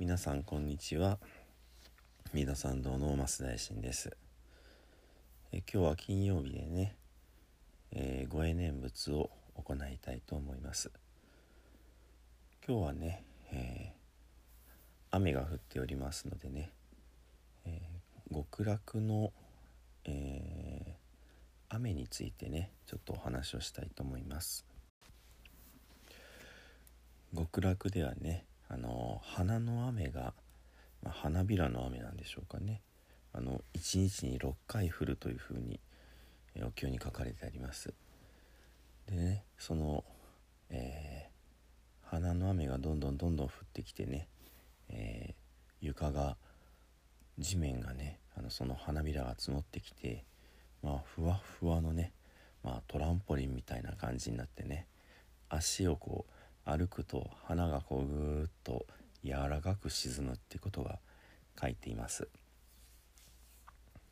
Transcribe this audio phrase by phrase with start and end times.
[0.00, 1.18] 皆さんこんにちは。
[2.32, 4.16] 三田参道の増大臣です。
[5.52, 6.96] え今日は金曜日でね、
[7.92, 9.28] えー、ご縁念仏を
[9.62, 10.90] 行いたいと思います。
[12.66, 14.70] 今日はね、えー、
[15.10, 16.72] 雨が降っておりますのでね、
[17.66, 19.34] えー、極楽の、
[20.06, 20.96] え
[21.68, 24.64] 雨についてねちょっとお話をしたいと思います。
[27.36, 30.32] 極楽ではねあの花の雨が、
[31.02, 32.82] まあ、花びらの雨なんでしょうかね。
[33.32, 35.80] あの1日に6回降るというふうに
[36.62, 37.92] お経に書かれてあります。
[39.08, 40.04] でねその、
[40.68, 44.28] えー、花の雨がどんどんどんどん降ってきてね、
[44.88, 45.34] えー、
[45.80, 46.36] 床が
[47.38, 50.24] 地面がねあのその花びらが積もってきて
[50.82, 52.12] まあふわふわのね、
[52.62, 54.86] まあ、トランポリンみたいな感じになってね
[55.48, 56.32] 足をこう
[56.64, 58.86] 歩くと花がこうぐーっと
[59.24, 60.98] 柔らかく沈むってことが
[61.60, 62.28] 書いています。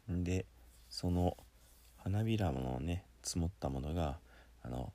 [0.09, 0.47] で
[0.89, 1.37] その
[1.99, 4.19] 花びらのね積もったものが
[4.63, 4.93] あの、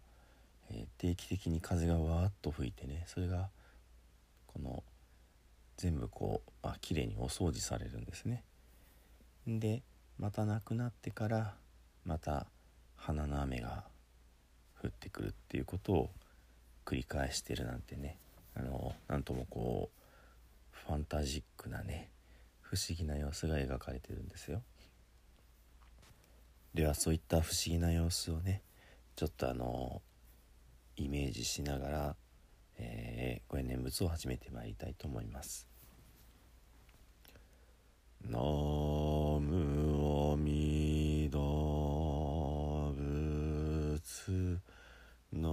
[0.72, 3.50] えー、定期的に風がわーっと吹いてねそれが
[4.48, 4.84] この
[5.78, 8.44] 全部こう、まあ綺麗にお掃除されるんですね。
[9.48, 9.84] で
[10.18, 11.56] またなくなってから
[12.06, 12.48] また
[12.96, 13.84] 花の雨が
[14.82, 16.10] 降ってくるっていうことを
[16.86, 18.18] 繰り返してるなんてね。
[18.56, 22.10] あのなんともこうファンタジックなね
[22.62, 24.62] 不思議な様子が描かれてるんですよ。
[26.74, 28.62] ではそういった不思議な様子をね
[29.16, 30.02] ちょっとあの
[30.96, 32.16] イメージしながら、
[32.78, 35.68] えー、ご縁念仏を始めてまいりたいと思います。
[38.26, 41.40] ナムアミダ
[44.00, 44.60] 仏。
[45.34, 45.50] ナ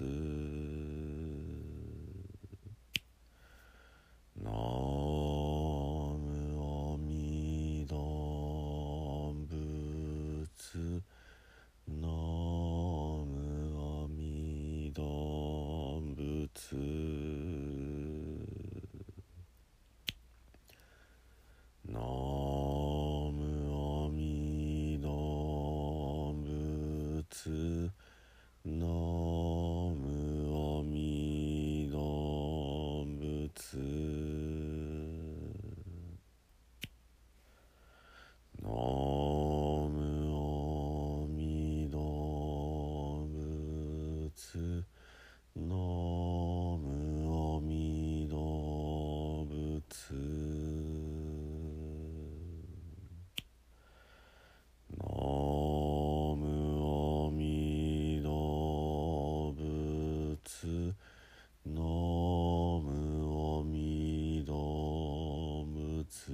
[0.00, 0.50] ます。
[4.42, 4.52] なー
[6.16, 7.94] むあみだ
[9.48, 10.76] ぶつ
[11.86, 13.36] なーむ
[13.76, 15.02] あみだ
[16.16, 16.74] ぶつ
[21.86, 25.08] なーむあみだ
[26.40, 27.90] ぶつ
[28.64, 29.29] なー
[33.70, 33.76] つす。
[38.60, 43.28] ノーみどミ動
[44.34, 44.82] つ。
[45.56, 49.46] ノーみどミ動
[49.88, 50.14] つ
[54.98, 56.44] ノーみ
[56.74, 59.54] どミ動
[60.42, 60.92] つ。
[66.10, 66.32] 词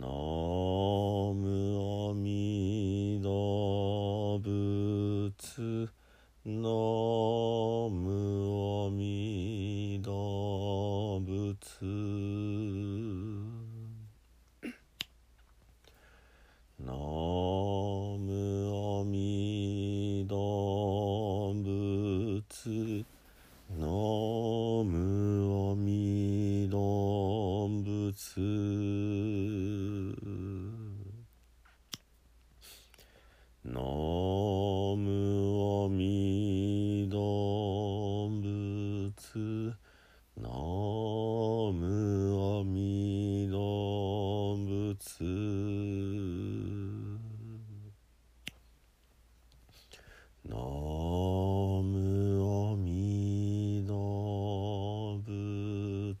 [0.00, 0.25] No.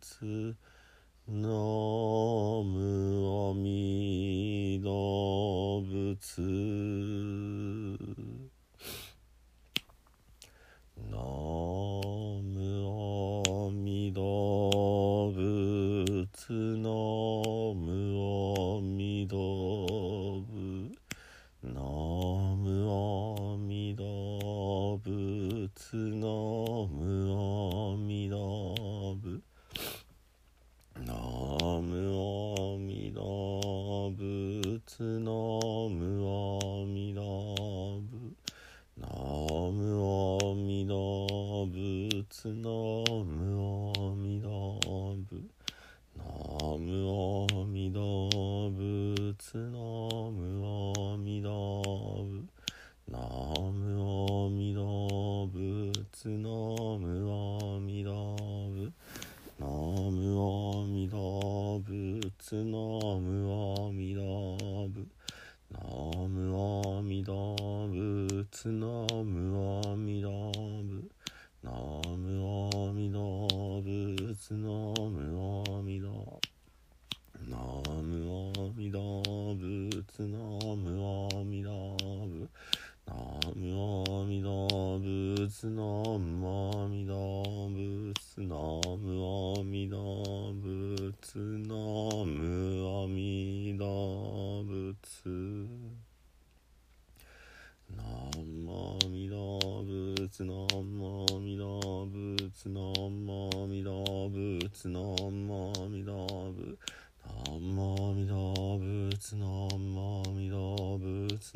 [0.06, 0.54] つ
[1.28, 6.16] のむおみ動物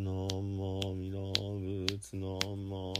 [0.00, 2.99] のもみのぶつのも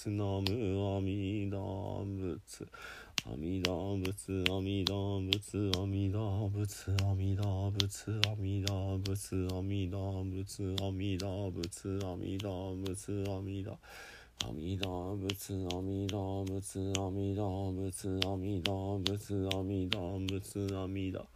[0.00, 2.66] 仏ナムアミダ仏。
[3.26, 13.78] 阿弥陀仏阿弥陀仏阿弥陀仏阿弥陀仏阿弥陀仏阿弥陀仏阿弥陀仏阿弥陀仏阿弥陀
[14.40, 21.26] 阿弥陀仏阿弥陀仏阿弥陀仏阿弥陀仏阿弥陀仏阿弥陀。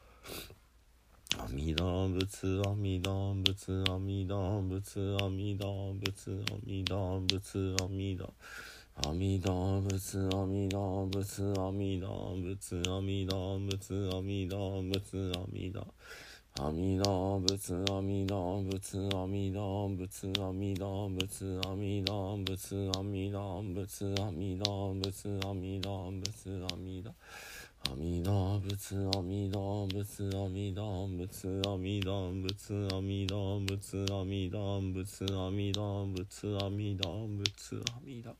[1.36, 8.32] 阿弥陀仏阿弥陀仏阿弥陀仏阿弥陀仏阿弥陀仏阿弥陀
[9.02, 15.86] 阿弥陀仏阿弥陀仏阿弥陀仏阿弥陀仏阿弥陀仏阿弥陀
[16.60, 27.12] 阿弥陀仏阿弥陀仏阿弥陀仏阿弥陀仏阿弥陀仏阿弥陀仏阿弥陀仏阿弥陀仏阿弥陀
[28.64, 38.34] 阿弥陀仏阿弥陀仏阿弥陀仏阿弥陀仏阿弥陀仏阿弥陀仏阿弥陀仏阿弥陀仏阿弥陀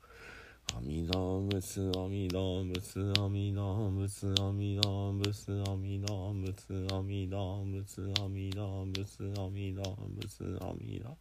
[0.75, 11.17] 阿弥陀仏阿弥陀仏阿弥陀仏阿弥陀仏阿弥陀仏阿弥陀仏阿弥陀仏阿弥陀仏阿弥陀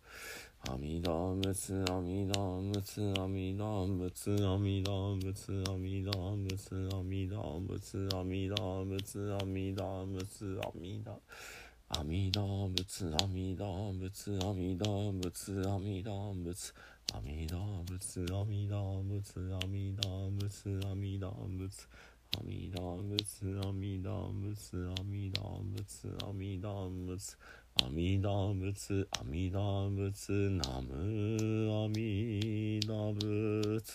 [0.65, 11.21] 阿弥陀仏阿弥陀仏阿弥陀仏阿弥陀仏阿弥陀仏阿弥陀仏阿弥陀仏阿弥陀仏阿弥陀
[11.95, 16.73] 阿弥陀仏阿弥陀仏阿弥陀仏阿弥陀仏
[17.13, 21.85] 阿弥陀仏阿弥陀仏阿弥陀仏阿弥陀仏
[22.33, 27.37] 阿弥陀仏阿弥陀仏阿弥陀仏阿弥陀仏
[27.75, 30.93] 阿弥陀仏阿弥陀仏ナム
[31.85, 33.93] アミダ仏。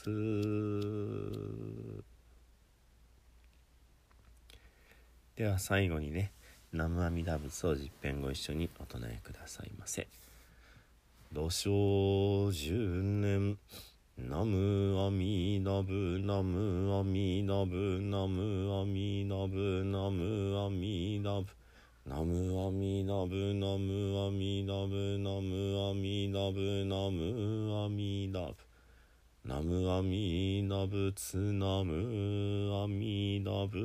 [5.35, 6.33] では最後にね
[6.71, 10.07] 南無阿弥陀仏を十遍ご一緒にお唱えくださいませ。
[11.33, 13.57] 土生十年
[14.19, 21.55] ナムアミダブナムアミダブナムアミダブナムアミダブ
[22.05, 28.55] ナムアミダブナムアミダブナムアミダブナムアミダブ
[29.45, 33.79] ナムアミダブツナムアミダブ